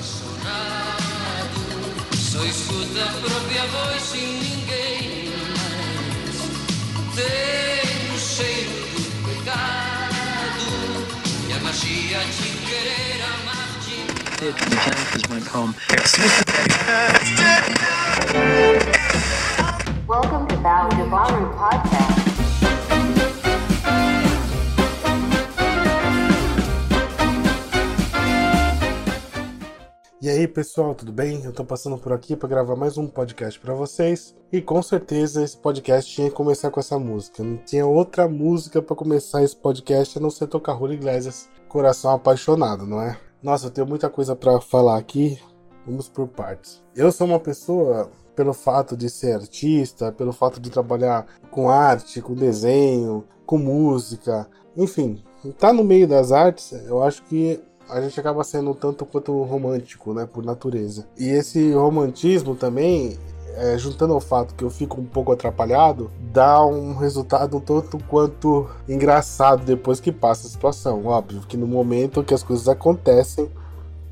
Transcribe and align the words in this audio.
apaixonado. 0.00 1.60
Só 2.16 2.42
escuta 2.44 3.04
a 3.04 3.12
própria 3.20 3.66
voz 3.66 4.02
sem 4.02 4.26
ninguém 4.26 5.32
mais. 5.56 6.36
Tem 7.14 8.14
o 8.14 8.18
cheiro 8.18 8.70
do 8.70 9.02
pecado 9.28 10.68
e 11.48 11.52
a 11.52 11.58
magia 11.60 12.18
de 12.18 12.48
querer 12.66 13.20
amar-te. 13.42 14.06
The 14.38 14.52
Genesis 14.80 15.22
went 15.28 15.46
home. 15.54 15.74
Welcome 20.08 20.46
to 20.48 20.56
Val 20.56 20.88
Devaru 20.88 21.46
Podcast. 21.56 21.99
Aí, 30.40 30.48
pessoal, 30.48 30.94
tudo 30.94 31.12
bem? 31.12 31.44
Eu 31.44 31.52
tô 31.52 31.62
passando 31.66 31.98
por 31.98 32.14
aqui 32.14 32.34
para 32.34 32.48
gravar 32.48 32.74
mais 32.74 32.96
um 32.96 33.06
podcast 33.06 33.60
para 33.60 33.74
vocês. 33.74 34.34
E 34.50 34.62
com 34.62 34.82
certeza 34.82 35.44
esse 35.44 35.54
podcast 35.54 36.10
tinha 36.10 36.30
que 36.30 36.34
começar 36.34 36.70
com 36.70 36.80
essa 36.80 36.98
música. 36.98 37.44
Não 37.44 37.58
tinha 37.58 37.84
outra 37.84 38.26
música 38.26 38.80
para 38.80 38.96
começar 38.96 39.42
esse 39.42 39.54
podcast 39.54 40.16
a 40.16 40.20
não 40.20 40.30
ser 40.30 40.46
tocar 40.46 40.78
Julio 40.78 40.94
Iglesias, 40.94 41.50
Coração 41.68 42.12
Apaixonado, 42.12 42.86
não 42.86 43.02
é? 43.02 43.18
Nossa, 43.42 43.66
eu 43.66 43.70
tenho 43.70 43.86
muita 43.86 44.08
coisa 44.08 44.34
para 44.34 44.58
falar 44.62 44.96
aqui. 44.96 45.38
Vamos 45.86 46.08
por 46.08 46.26
partes. 46.26 46.82
Eu 46.96 47.12
sou 47.12 47.26
uma 47.26 47.38
pessoa 47.38 48.10
pelo 48.34 48.54
fato 48.54 48.96
de 48.96 49.10
ser 49.10 49.34
artista, 49.34 50.10
pelo 50.10 50.32
fato 50.32 50.58
de 50.58 50.70
trabalhar 50.70 51.26
com 51.50 51.68
arte, 51.68 52.22
com 52.22 52.32
desenho, 52.34 53.24
com 53.44 53.58
música, 53.58 54.48
enfim, 54.74 55.22
tá 55.58 55.72
no 55.72 55.84
meio 55.84 56.06
das 56.08 56.32
artes, 56.32 56.72
eu 56.86 57.02
acho 57.02 57.22
que 57.24 57.60
a 57.90 58.00
gente 58.00 58.18
acaba 58.18 58.44
sendo 58.44 58.70
um 58.70 58.74
tanto 58.74 59.04
quanto 59.04 59.42
romântico, 59.42 60.14
né, 60.14 60.26
por 60.26 60.44
natureza. 60.44 61.06
E 61.18 61.28
esse 61.28 61.72
romantismo 61.72 62.54
também, 62.54 63.18
é, 63.56 63.76
juntando 63.76 64.14
ao 64.14 64.20
fato 64.20 64.54
que 64.54 64.64
eu 64.64 64.70
fico 64.70 65.00
um 65.00 65.04
pouco 65.04 65.32
atrapalhado, 65.32 66.10
dá 66.32 66.64
um 66.64 66.94
resultado 66.94 67.56
um 67.56 67.60
tanto 67.60 67.98
quanto 68.08 68.68
engraçado 68.88 69.64
depois 69.64 70.00
que 70.00 70.12
passa 70.12 70.46
a 70.46 70.50
situação. 70.50 71.06
Óbvio 71.06 71.42
que 71.42 71.56
no 71.56 71.66
momento 71.66 72.22
que 72.22 72.34
as 72.34 72.42
coisas 72.42 72.68
acontecem, 72.68 73.50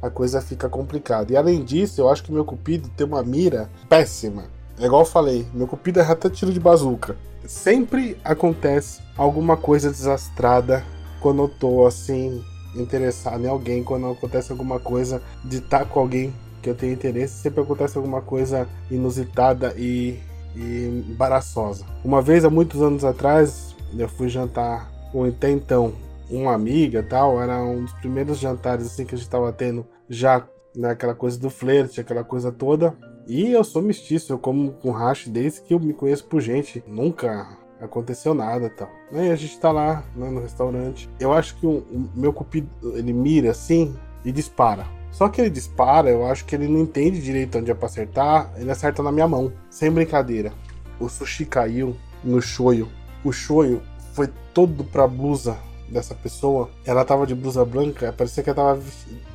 a 0.02 0.10
coisa 0.10 0.40
fica 0.40 0.68
complicada. 0.68 1.32
E 1.32 1.36
além 1.36 1.62
disso, 1.64 2.00
eu 2.00 2.08
acho 2.08 2.22
que 2.22 2.32
meu 2.32 2.44
cupido 2.44 2.88
tem 2.96 3.06
uma 3.06 3.22
mira 3.22 3.70
péssima. 3.88 4.44
É 4.78 4.86
igual 4.86 5.02
eu 5.02 5.06
falei, 5.06 5.46
meu 5.52 5.66
cupido 5.66 6.00
é 6.00 6.02
até 6.04 6.28
tiro 6.28 6.52
de 6.52 6.60
bazuca. 6.60 7.16
Sempre 7.46 8.16
acontece 8.22 9.00
alguma 9.16 9.56
coisa 9.56 9.90
desastrada 9.90 10.84
quando 11.20 11.42
eu 11.42 11.48
tô 11.48 11.86
assim 11.86 12.44
interessado 12.74 13.44
em 13.44 13.48
alguém, 13.48 13.82
quando 13.82 14.10
acontece 14.10 14.52
alguma 14.52 14.78
coisa 14.78 15.22
de 15.44 15.58
estar 15.58 15.84
com 15.86 16.00
alguém 16.00 16.32
que 16.62 16.68
eu 16.68 16.74
tenho 16.74 16.92
interesse, 16.92 17.42
sempre 17.42 17.62
acontece 17.62 17.96
alguma 17.96 18.20
coisa 18.20 18.68
inusitada 18.90 19.74
e, 19.76 20.18
e 20.56 21.04
embaraçosa. 21.10 21.84
Uma 22.04 22.20
vez, 22.20 22.44
há 22.44 22.50
muitos 22.50 22.82
anos 22.82 23.04
atrás, 23.04 23.74
eu 23.96 24.08
fui 24.08 24.28
jantar 24.28 24.90
com 25.12 25.24
até 25.24 25.50
então 25.50 25.94
uma 26.30 26.52
amiga 26.52 27.02
tal, 27.02 27.40
era 27.40 27.62
um 27.62 27.84
dos 27.84 27.92
primeiros 27.94 28.38
jantares 28.38 28.86
assim 28.86 29.06
que 29.06 29.14
a 29.14 29.18
gente 29.18 29.30
tava 29.30 29.50
tendo 29.52 29.86
já 30.08 30.46
naquela 30.76 31.12
né, 31.12 31.18
coisa 31.18 31.38
do 31.38 31.50
flerte, 31.50 32.00
aquela 32.00 32.22
coisa 32.22 32.52
toda. 32.52 32.94
E 33.26 33.52
eu 33.52 33.62
sou 33.64 33.82
mestiço, 33.82 34.32
eu 34.32 34.38
como 34.38 34.72
com 34.72 34.90
hash 34.90 35.28
desde 35.28 35.60
que 35.62 35.74
eu 35.74 35.80
me 35.80 35.92
conheço 35.92 36.24
por 36.24 36.40
gente. 36.40 36.82
Nunca 36.86 37.57
aconteceu 37.80 38.34
nada 38.34 38.68
tal. 38.70 38.90
Aí 39.12 39.30
a 39.30 39.36
gente 39.36 39.58
tá 39.58 39.70
lá 39.70 40.04
né, 40.14 40.28
no 40.30 40.40
restaurante. 40.40 41.08
Eu 41.18 41.32
acho 41.32 41.56
que 41.56 41.66
o, 41.66 41.78
o 41.78 42.10
meu 42.14 42.32
cupido 42.32 42.68
ele 42.96 43.12
mira 43.12 43.50
assim 43.50 43.94
e 44.24 44.32
dispara. 44.32 44.86
Só 45.10 45.28
que 45.28 45.40
ele 45.40 45.50
dispara, 45.50 46.10
eu 46.10 46.26
acho 46.26 46.44
que 46.44 46.54
ele 46.54 46.68
não 46.68 46.80
entende 46.80 47.20
direito 47.20 47.58
onde 47.58 47.70
é 47.70 47.74
pra 47.74 47.86
acertar, 47.86 48.52
ele 48.56 48.70
acerta 48.70 49.02
na 49.02 49.10
minha 49.10 49.26
mão. 49.26 49.52
Sem 49.70 49.90
brincadeira. 49.90 50.52
O 51.00 51.08
sushi 51.08 51.44
caiu 51.44 51.96
no 52.22 52.40
shoyu. 52.40 52.88
O 53.24 53.32
shoyu 53.32 53.82
foi 54.12 54.28
todo 54.52 54.84
pra 54.84 55.06
blusa 55.06 55.56
dessa 55.88 56.14
pessoa. 56.14 56.70
Ela 56.84 57.04
tava 57.04 57.26
de 57.26 57.34
blusa 57.34 57.64
branca, 57.64 58.12
parecia 58.12 58.42
que 58.42 58.50
ela 58.50 58.74
tava 58.74 58.82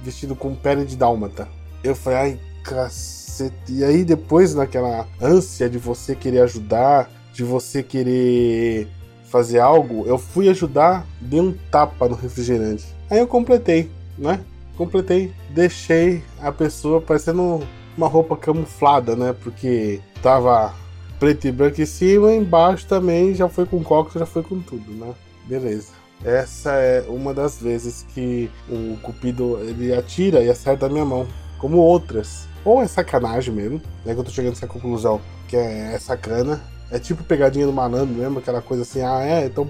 vestido 0.01 0.35
com 0.35 0.55
pele 0.55 0.85
de 0.85 0.95
dálmata. 0.95 1.47
Eu 1.83 1.95
falei, 1.95 2.19
ai, 2.19 2.39
cacete. 2.63 3.55
E 3.69 3.83
aí 3.83 4.05
depois, 4.05 4.53
naquela 4.53 5.07
ânsia 5.21 5.69
de 5.69 5.77
você 5.77 6.15
querer 6.15 6.41
ajudar, 6.41 7.09
de 7.33 7.43
você 7.43 7.81
querer 7.81 8.87
fazer 9.25 9.59
algo, 9.59 10.05
eu 10.05 10.17
fui 10.17 10.47
ajudar, 10.47 11.05
dei 11.19 11.41
um 11.41 11.53
tapa 11.71 12.07
no 12.07 12.15
refrigerante. 12.15 12.85
Aí 13.09 13.17
eu 13.17 13.27
completei, 13.27 13.89
né? 14.17 14.39
Completei, 14.77 15.33
deixei 15.49 16.23
a 16.39 16.51
pessoa 16.51 17.01
parecendo 17.01 17.61
uma 17.97 18.07
roupa 18.07 18.37
camuflada, 18.37 19.15
né? 19.15 19.35
Porque 19.43 19.99
tava 20.21 20.73
preto 21.19 21.47
e 21.47 21.51
branco 21.51 21.81
em 21.81 21.85
cima, 21.85 22.33
embaixo 22.33 22.85
também 22.85 23.33
já 23.33 23.49
foi 23.49 23.65
com 23.65 23.83
coca, 23.83 24.19
já 24.19 24.25
foi 24.25 24.43
com 24.43 24.59
tudo, 24.59 24.91
né? 24.91 25.13
Beleza. 25.47 25.93
Essa 26.23 26.71
é 26.73 27.03
uma 27.07 27.33
das 27.33 27.59
vezes 27.59 28.05
que 28.13 28.49
o 28.69 28.97
Cupido 29.01 29.59
ele 29.61 29.93
atira 29.93 30.43
e 30.43 30.49
acerta 30.49 30.85
a 30.85 30.89
minha 30.89 31.05
mão, 31.05 31.27
como 31.57 31.77
outras. 31.77 32.47
Ou 32.63 32.81
é 32.81 32.87
sacanagem 32.87 33.53
mesmo, 33.53 33.81
né? 34.05 34.13
Que 34.13 34.19
eu 34.19 34.23
tô 34.23 34.31
chegando 34.31 34.53
a 34.53 34.57
essa 34.57 34.67
conclusão, 34.67 35.19
que 35.47 35.57
é 35.57 35.97
sacana, 35.99 36.61
é 36.93 36.99
tipo 36.99 37.23
pegadinha 37.23 37.65
do 37.65 37.73
malandro 37.73 38.13
mesmo, 38.13 38.37
aquela 38.37 38.61
coisa 38.61 38.83
assim, 38.83 39.01
ah, 39.01 39.19
é, 39.21 39.47
então. 39.47 39.67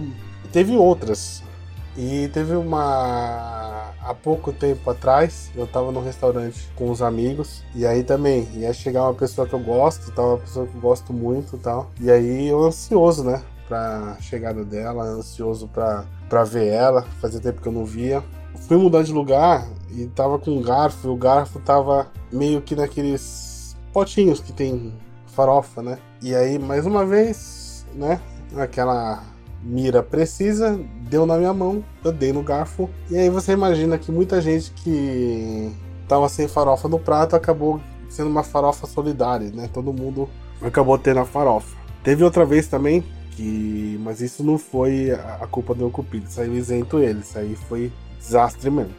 Teve 0.52 0.76
outras. 0.76 1.42
E 1.98 2.28
teve 2.34 2.54
uma. 2.54 3.92
Há 4.02 4.14
pouco 4.14 4.52
tempo 4.52 4.90
atrás, 4.90 5.50
eu 5.56 5.66
tava 5.66 5.92
num 5.92 6.04
restaurante 6.04 6.70
com 6.76 6.92
os 6.92 7.02
amigos, 7.02 7.64
e 7.74 7.86
aí 7.86 8.04
também 8.04 8.50
ia 8.54 8.74
chegar 8.74 9.04
uma 9.04 9.14
pessoa 9.14 9.48
que 9.48 9.54
eu 9.54 9.60
gosto, 9.60 10.12
tal, 10.12 10.32
uma 10.32 10.38
pessoa 10.40 10.68
que 10.68 10.76
eu 10.76 10.82
gosto 10.82 11.14
muito 11.14 11.58
tal. 11.58 11.90
E 12.02 12.12
aí 12.12 12.50
eu 12.50 12.62
ansioso, 12.66 13.24
né? 13.24 13.42
Pra 13.68 14.18
chegada 14.20 14.66
dela, 14.66 15.04
ansioso 15.06 15.70
pra, 15.70 16.06
pra 16.28 16.44
ver 16.44 16.68
ela, 16.68 17.04
fazia 17.22 17.40
tempo 17.40 17.62
que 17.62 17.68
eu 17.68 17.72
não 17.72 17.86
via. 17.86 18.22
Fui 18.68 18.76
mudar 18.76 19.04
de 19.04 19.14
lugar 19.14 19.66
e 19.90 20.06
tava 20.08 20.38
com 20.38 20.52
um 20.52 20.62
garfo, 20.62 21.08
e 21.08 21.12
o 21.12 21.16
garfo 21.16 21.60
tava 21.60 22.08
meio 22.32 22.62
que 22.62 22.76
naqueles 22.76 23.78
potinhos 23.94 24.42
que 24.42 24.52
tem 24.52 24.94
farofa, 25.34 25.82
né? 25.82 25.98
E 26.22 26.34
aí, 26.34 26.58
mais 26.58 26.86
uma 26.86 27.06
vez, 27.06 27.86
né? 27.94 28.20
Aquela 28.56 29.24
mira 29.64 30.04
precisa, 30.04 30.80
deu 31.10 31.26
na 31.26 31.38
minha 31.38 31.54
mão, 31.54 31.84
eu 32.04 32.12
dei 32.12 32.34
no 32.34 32.44
garfo. 32.44 32.90
E 33.10 33.18
aí 33.18 33.30
você 33.30 33.54
imagina 33.54 33.98
que 33.98 34.12
muita 34.12 34.42
gente 34.42 34.72
que 34.72 35.72
tava 36.08 36.28
sem 36.30 36.48
farofa 36.48 36.88
no 36.88 37.00
prato 37.00 37.36
acabou 37.36 37.80
sendo 38.10 38.30
uma 38.30 38.44
farofa 38.44 38.86
solidária, 38.86 39.50
né? 39.52 39.70
Todo 39.72 39.94
mundo 39.94 40.30
acabou 40.62 40.98
tendo 40.98 41.20
a 41.20 41.26
farofa. 41.26 41.76
Teve 42.04 42.24
outra 42.24 42.46
vez 42.46 42.68
também 42.68 43.04
que, 43.32 44.00
mas 44.04 44.22
isso 44.22 44.44
não 44.44 44.58
foi 44.58 45.12
a 45.12 45.48
culpa 45.50 45.74
do 45.74 45.90
Cupido, 45.90 46.30
saiu 46.30 46.56
isento 46.56 47.00
ele, 47.00 47.22
isso 47.22 47.38
aí 47.38 47.56
foi 47.56 47.92
desastre 48.20 48.70
mesmo. 48.70 48.94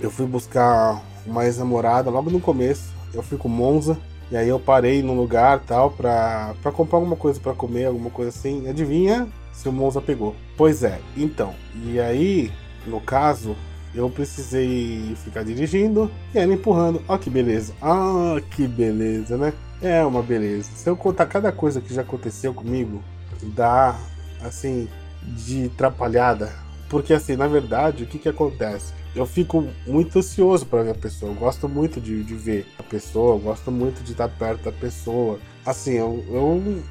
Eu 0.00 0.10
fui 0.10 0.26
buscar 0.26 1.02
uma 1.26 1.44
ex-namorada 1.44 2.10
logo 2.10 2.30
no 2.30 2.40
começo, 2.40 2.92
eu 3.14 3.22
fui 3.22 3.38
com 3.38 3.48
Monza, 3.48 3.98
e 4.30 4.36
aí 4.36 4.48
eu 4.48 4.60
parei 4.60 5.02
num 5.02 5.16
lugar 5.16 5.60
tal 5.60 5.90
pra, 5.90 6.54
pra 6.62 6.70
comprar 6.70 6.98
alguma 6.98 7.16
coisa 7.16 7.40
para 7.40 7.54
comer, 7.54 7.86
alguma 7.86 8.10
coisa 8.10 8.30
assim. 8.30 8.68
Adivinha 8.68 9.26
se 9.52 9.68
o 9.68 9.72
Monza 9.72 10.00
pegou? 10.00 10.36
Pois 10.56 10.82
é, 10.84 11.00
então. 11.16 11.54
E 11.86 11.98
aí, 11.98 12.52
no 12.86 13.00
caso, 13.00 13.56
eu 13.94 14.08
precisei 14.10 15.16
ficar 15.24 15.44
dirigindo 15.44 16.10
e 16.34 16.38
ela 16.38 16.52
empurrando. 16.52 17.02
Ó 17.08 17.16
que 17.16 17.30
beleza. 17.30 17.72
Ah, 17.80 18.36
que 18.50 18.68
beleza, 18.68 19.36
né? 19.36 19.52
É 19.80 20.04
uma 20.04 20.22
beleza. 20.22 20.70
Se 20.74 20.88
eu 20.88 20.96
contar 20.96 21.26
cada 21.26 21.50
coisa 21.50 21.80
que 21.80 21.94
já 21.94 22.02
aconteceu 22.02 22.52
comigo, 22.52 23.02
dá 23.42 23.98
assim 24.42 24.88
de 25.22 25.66
atrapalhada. 25.74 26.52
Porque 26.88 27.14
assim, 27.14 27.36
na 27.36 27.46
verdade, 27.46 28.04
o 28.04 28.06
que 28.06 28.18
que 28.18 28.28
acontece? 28.28 28.92
Eu 29.14 29.26
fico 29.26 29.66
muito 29.86 30.18
ansioso 30.18 30.66
para 30.66 30.82
ver 30.82 30.90
a 30.90 30.94
pessoa. 30.94 31.32
Eu 31.32 31.36
gosto 31.36 31.68
muito 31.68 32.00
de, 32.00 32.22
de 32.22 32.34
ver 32.34 32.66
a 32.78 32.82
pessoa, 32.82 33.34
eu 33.34 33.38
gosto 33.38 33.70
muito 33.70 34.02
de 34.02 34.12
estar 34.12 34.28
perto 34.28 34.64
da 34.64 34.72
pessoa. 34.72 35.38
Assim, 35.64 35.92
eu, 35.94 36.24
eu, 36.28 36.82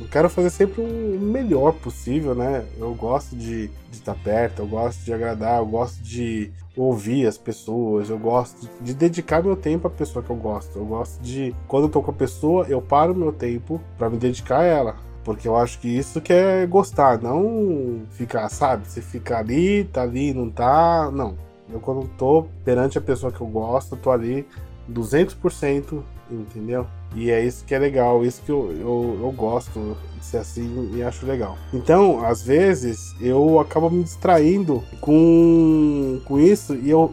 eu 0.00 0.08
quero 0.08 0.28
fazer 0.30 0.50
sempre 0.50 0.80
o 0.80 1.18
melhor 1.20 1.72
possível, 1.72 2.34
né? 2.34 2.64
Eu 2.78 2.94
gosto 2.94 3.36
de, 3.36 3.68
de 3.68 3.96
estar 3.96 4.14
perto, 4.14 4.60
eu 4.62 4.66
gosto 4.66 5.04
de 5.04 5.12
agradar, 5.12 5.58
eu 5.58 5.66
gosto 5.66 6.02
de 6.02 6.50
ouvir 6.76 7.26
as 7.26 7.36
pessoas, 7.36 8.08
eu 8.08 8.18
gosto 8.18 8.68
de 8.80 8.94
dedicar 8.94 9.42
meu 9.42 9.56
tempo 9.56 9.86
à 9.86 9.90
pessoa 9.90 10.24
que 10.24 10.30
eu 10.30 10.36
gosto. 10.36 10.78
Eu 10.78 10.86
gosto 10.86 11.20
de, 11.20 11.54
quando 11.68 11.84
eu 11.84 11.90
tô 11.90 12.02
com 12.02 12.10
a 12.10 12.14
pessoa, 12.14 12.66
eu 12.68 12.80
paro 12.80 13.14
meu 13.14 13.32
tempo 13.32 13.80
para 13.98 14.08
me 14.08 14.16
dedicar 14.16 14.60
a 14.60 14.64
ela. 14.64 14.96
Porque 15.24 15.46
eu 15.46 15.56
acho 15.56 15.78
que 15.78 15.88
isso 15.88 16.20
que 16.20 16.32
é 16.32 16.66
gostar, 16.66 17.20
não 17.20 18.02
ficar, 18.10 18.48
sabe? 18.48 18.88
Você 18.88 19.00
fica 19.00 19.38
ali, 19.38 19.84
tá 19.84 20.02
ali, 20.02 20.34
não 20.34 20.50
tá. 20.50 21.10
Não 21.12 21.36
eu, 21.72 21.80
quando 21.80 22.08
tô 22.18 22.46
perante 22.64 22.98
a 22.98 23.00
pessoa 23.00 23.32
que 23.32 23.40
eu 23.40 23.46
gosto, 23.46 23.96
tô 23.96 24.10
ali 24.10 24.46
200%, 24.90 26.02
entendeu? 26.30 26.86
E 27.14 27.30
é 27.30 27.44
isso 27.44 27.64
que 27.64 27.74
é 27.74 27.78
legal, 27.78 28.24
isso 28.24 28.42
que 28.42 28.50
eu, 28.50 28.72
eu, 28.72 29.18
eu 29.22 29.32
gosto 29.32 29.96
de 30.18 30.24
ser 30.24 30.38
assim 30.38 30.90
e 30.94 31.02
acho 31.02 31.26
legal. 31.26 31.56
Então, 31.72 32.24
às 32.24 32.42
vezes, 32.42 33.14
eu 33.20 33.60
acabo 33.60 33.90
me 33.90 34.02
distraindo 34.02 34.82
com, 35.00 36.20
com 36.24 36.38
isso 36.38 36.74
e 36.74 36.90
eu 36.90 37.12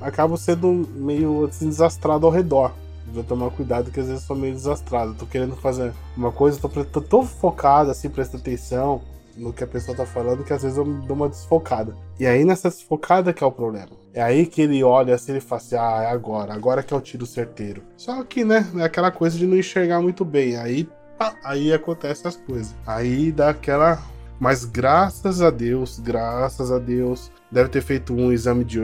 acabo 0.00 0.36
sendo 0.36 0.86
meio 0.94 1.46
assim, 1.46 1.68
desastrado 1.68 2.26
ao 2.26 2.32
redor. 2.32 2.72
Vou 3.12 3.24
tomar 3.24 3.50
cuidado 3.50 3.90
que 3.90 3.98
às 3.98 4.06
vezes 4.06 4.22
eu 4.22 4.26
sou 4.26 4.36
meio 4.36 4.54
desastrado. 4.54 5.14
Tô 5.14 5.26
querendo 5.26 5.56
fazer 5.56 5.92
uma 6.16 6.30
coisa, 6.30 6.60
tô, 6.60 6.68
tô 6.84 7.00
tão 7.00 7.26
focado 7.26 7.90
assim, 7.90 8.08
prestando 8.08 8.42
atenção 8.42 9.02
no 9.36 9.52
que 9.52 9.64
a 9.64 9.66
pessoa 9.66 9.96
tá 9.96 10.06
falando, 10.06 10.44
que 10.44 10.52
às 10.52 10.62
vezes 10.62 10.78
eu 10.78 10.84
dou 10.84 11.16
uma 11.16 11.28
desfocada. 11.28 11.94
E 12.18 12.26
aí 12.26 12.44
nessa 12.44 12.68
desfocada 12.68 13.32
que 13.32 13.42
é 13.42 13.46
o 13.46 13.52
problema. 13.52 14.00
É 14.12 14.20
aí 14.20 14.46
que 14.46 14.62
ele 14.62 14.82
olha 14.82 15.14
assim 15.14 15.36
e 15.36 15.40
fala 15.40 15.60
assim: 15.60 15.76
ah, 15.76 16.02
é 16.04 16.10
agora, 16.10 16.52
agora 16.52 16.82
que 16.82 16.92
é 16.92 16.96
o 16.96 17.00
tiro 17.00 17.26
certeiro. 17.26 17.82
Só 17.96 18.22
que, 18.24 18.44
né, 18.44 18.66
é 18.76 18.82
aquela 18.82 19.10
coisa 19.10 19.38
de 19.38 19.46
não 19.46 19.56
enxergar 19.56 20.00
muito 20.00 20.24
bem. 20.24 20.56
Aí, 20.56 20.88
pá, 21.16 21.34
aí 21.44 21.72
acontece 21.72 22.26
as 22.26 22.36
coisas. 22.36 22.74
Aí 22.86 23.30
dá 23.30 23.50
aquela. 23.50 24.02
Mas 24.38 24.64
graças 24.64 25.42
a 25.42 25.50
Deus, 25.50 26.00
graças 26.00 26.72
a 26.72 26.78
Deus, 26.78 27.30
deve 27.50 27.68
ter 27.68 27.82
feito 27.82 28.14
um 28.14 28.32
exame 28.32 28.64
de, 28.64 28.80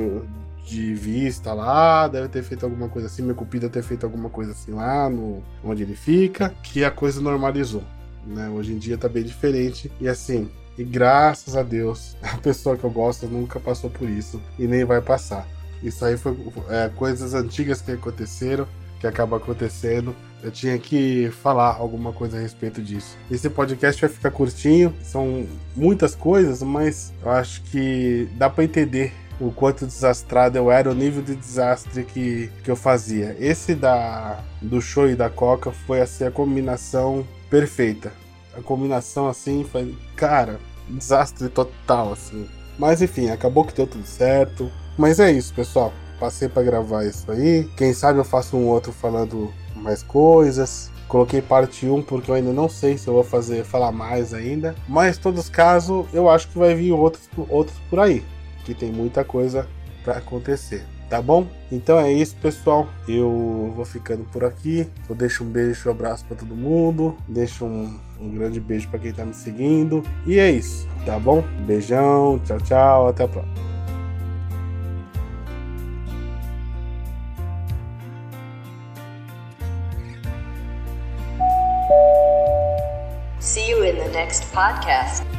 de 0.67 0.95
vista 0.95 1.55
lá, 1.55 2.07
deve 2.07 2.29
ter 2.29 2.43
feito 2.43 2.67
alguma 2.67 2.91
coisa 2.91 3.09
assim, 3.09 3.23
meu 3.23 3.35
cupido 3.35 3.71
ter 3.71 3.83
feito 3.83 4.05
alguma 4.05 4.29
coisa 4.29 4.53
assim 4.53 4.73
lá 4.73 5.09
no 5.09 5.43
onde 5.65 5.83
ele 5.83 5.95
fica, 5.95 6.51
que 6.63 6.85
a 6.85 6.91
coisa 6.91 7.23
normalizou. 7.23 7.83
Né? 8.27 8.49
Hoje 8.49 8.73
em 8.73 8.79
dia 8.79 8.99
tá 8.99 9.09
bem 9.09 9.23
diferente. 9.23 9.91
E 10.01 10.09
assim, 10.09 10.51
e 10.77 10.85
graças 10.85 11.57
a 11.57 11.63
Deus, 11.63 12.17
a 12.23 12.37
pessoa 12.39 12.77
que 12.77 12.85
eu 12.85 12.91
gosto 12.91 13.27
nunca 13.27 13.61
passou 13.61 13.89
por 13.91 14.09
isso 14.09 14.41
e 14.59 14.67
nem 14.67 14.85
vai 14.85 15.01
passar. 15.01 15.47
Isso 15.83 16.05
aí 16.05 16.17
foi 16.17 16.37
é, 16.69 16.91
coisas 16.97 17.35
antigas 17.35 17.81
que 17.81 17.93
aconteceram, 17.93 18.67
que 18.99 19.07
acabam 19.07 19.39
acontecendo. 19.39 20.15
Eu 20.43 20.51
tinha 20.51 20.79
que 20.79 21.31
falar 21.43 21.75
alguma 21.75 22.13
coisa 22.13 22.37
a 22.37 22.41
respeito 22.41 22.83
disso. 22.83 23.17
Esse 23.31 23.49
podcast 23.49 24.01
vai 24.01 24.11
ficar 24.11 24.31
curtinho, 24.31 24.95
são 25.03 25.47
muitas 25.75 26.15
coisas, 26.15 26.63
mas 26.63 27.13
eu 27.23 27.31
acho 27.31 27.63
que 27.65 28.29
dá 28.37 28.49
para 28.49 28.65
entender 28.65 29.13
o 29.41 29.51
quanto 29.51 29.87
desastrado 29.87 30.57
eu 30.57 30.71
era, 30.71 30.91
o 30.91 30.95
nível 30.95 31.23
de 31.23 31.35
desastre 31.35 32.05
que, 32.05 32.51
que 32.63 32.71
eu 32.71 32.77
fazia. 32.77 33.37
Esse 33.39 33.75
da 33.75 34.41
do 34.61 34.81
show 34.81 35.09
e 35.09 35.15
da 35.15 35.29
Coca 35.29 35.71
foi 35.71 36.01
assim 36.01 36.25
a 36.25 36.31
combinação 36.31 37.27
perfeita. 37.51 38.13
A 38.57 38.63
combinação 38.63 39.29
assim 39.29 39.65
foi, 39.65 39.95
cara, 40.17 40.59
desastre 40.89 41.49
total 41.49 42.13
assim. 42.13 42.49
Mas 42.79 43.03
enfim, 43.03 43.31
acabou 43.31 43.65
que 43.65 43.75
deu 43.75 43.87
tudo 43.87 44.07
certo. 44.07 44.71
Mas 44.97 45.21
é 45.21 45.31
isso, 45.31 45.53
pessoal. 45.55 45.93
Passei 46.19 46.49
para 46.49 46.63
gravar 46.63 47.05
isso 47.05 47.31
aí. 47.31 47.69
Quem 47.77 47.93
sabe 47.93 48.19
eu 48.19 48.25
faço 48.25 48.57
um 48.57 48.67
outro 48.67 48.93
falando 48.93 49.53
mais 49.75 50.03
coisas. 50.03 50.91
Coloquei 51.07 51.41
parte 51.41 51.87
1 51.87 52.03
porque 52.03 52.31
eu 52.31 52.35
ainda 52.35 52.53
não 52.53 52.69
sei 52.69 52.99
se 52.99 53.07
eu 53.07 53.15
vou 53.15 53.23
fazer 53.23 53.65
falar 53.65 53.93
mais 53.93 54.35
ainda. 54.35 54.75
Mas, 54.89 55.17
em 55.17 55.21
todos 55.21 55.45
os 55.45 55.49
casos, 55.49 56.07
eu 56.13 56.29
acho 56.29 56.49
que 56.49 56.59
vai 56.59 56.75
vir 56.75 56.93
outros, 56.93 57.29
outros 57.49 57.77
por 57.89 58.01
aí. 58.01 58.25
Que 58.67 58.75
tem 58.75 58.93
muita 58.93 59.25
coisa 59.25 59.67
para 60.05 60.19
acontecer 60.19 60.85
tá 61.09 61.23
bom? 61.23 61.47
Então 61.71 61.99
é 61.99 62.13
isso, 62.13 62.37
pessoal. 62.37 62.89
Eu 63.09 63.73
vou 63.75 63.85
ficando 63.85 64.25
por 64.25 64.45
aqui. 64.45 64.89
Eu 65.09 65.15
deixo 65.15 65.45
um 65.45 65.49
beijo, 65.49 65.89
um 65.89 65.93
abraço 65.93 66.25
para 66.25 66.37
todo 66.37 66.55
mundo. 66.55 67.17
Deixo 67.29 67.65
um, 67.65 67.99
um 68.21 68.31
grande 68.31 68.61
beijo 68.61 68.89
para 68.89 68.99
quem 68.99 69.13
tá 69.13 69.25
me 69.25 69.35
seguindo. 69.35 70.03
E 70.27 70.39
é 70.39 70.51
isso, 70.51 70.87
tá 71.05 71.19
bom? 71.19 71.43
Beijão, 71.67 72.41
tchau, 72.45 72.59
tchau, 72.61 73.09
até 73.09 73.25
a 73.25 73.29
próxima. 73.29 73.67
See 83.39 83.71
you 83.71 83.85
in 83.85 83.97
the 83.97 84.09
next 84.09 84.45
podcast. 84.53 85.36